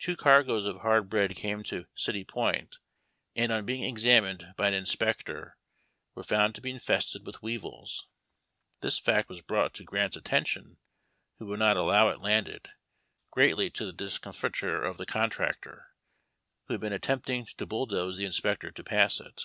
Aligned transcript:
Two 0.00 0.16
cargoes 0.16 0.66
of 0.66 0.78
hard 0.78 1.08
bread 1.08 1.36
came 1.36 1.62
to 1.62 1.86
City 1.94 2.24
Point, 2.24 2.78
and 3.36 3.52
on 3.52 3.64
being 3.64 3.84
examined 3.84 4.52
by 4.56 4.66
an 4.66 4.74
inspector 4.74 5.56
were 6.16 6.24
found 6.24 6.56
to 6.56 6.60
be 6.60 6.72
infested 6.72 7.24
with 7.24 7.40
weevils. 7.40 8.08
This 8.80 8.98
fact 8.98 9.28
was 9.28 9.42
brought 9.42 9.72
to 9.74 9.84
Grant's 9.84 10.16
attention, 10.16 10.78
who 11.38 11.46
would 11.46 11.60
not 11.60 11.76
allow 11.76 12.08
it 12.08 12.18
landed, 12.20 12.70
greatly 13.30 13.70
to 13.70 13.86
the 13.86 13.92
discomfiture 13.92 14.82
of 14.82 14.96
the 14.96 15.06
contractor, 15.06 15.94
who 16.66 16.74
had 16.74 16.80
been 16.80 16.92
attempting 16.92 17.46
to 17.56 17.64
bulldoze 17.64 18.16
the 18.16 18.24
inspector 18.24 18.72
to 18.72 18.82
pass 18.82 19.20
it. 19.20 19.42